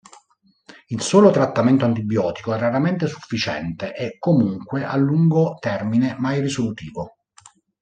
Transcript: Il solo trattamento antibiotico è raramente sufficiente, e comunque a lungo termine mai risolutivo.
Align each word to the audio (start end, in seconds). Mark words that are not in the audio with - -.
Il 0.87 0.99
solo 1.01 1.29
trattamento 1.29 1.85
antibiotico 1.85 2.51
è 2.55 2.57
raramente 2.57 3.05
sufficiente, 3.05 3.95
e 3.95 4.17
comunque 4.17 4.83
a 4.83 4.95
lungo 4.95 5.57
termine 5.59 6.15
mai 6.17 6.41
risolutivo. 6.41 7.17